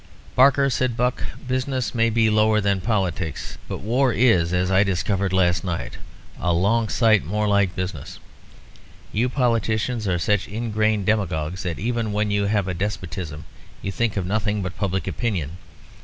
"Barker," 0.35 0.71
said 0.71 0.97
Buck, 0.97 1.21
"business 1.47 1.93
may 1.93 2.09
be 2.09 2.31
lower 2.31 2.59
than 2.59 2.81
politics, 2.81 3.59
but 3.67 3.81
war 3.81 4.11
is, 4.11 4.51
as 4.51 4.71
I 4.71 4.81
discovered 4.83 5.31
last 5.31 5.63
night, 5.63 5.97
a 6.39 6.53
long 6.53 6.89
sight 6.89 7.23
more 7.23 7.47
like 7.47 7.75
business. 7.75 8.17
You 9.11 9.29
politicians 9.29 10.07
are 10.07 10.17
such 10.17 10.47
ingrained 10.47 11.05
demagogues 11.05 11.61
that 11.61 11.77
even 11.77 12.13
when 12.13 12.31
you 12.31 12.47
have 12.47 12.67
a 12.67 12.73
despotism 12.73 13.45
you 13.83 13.91
think 13.91 14.17
of 14.17 14.25
nothing 14.25 14.63
but 14.63 14.75
public 14.75 15.05
opinion. 15.05 15.57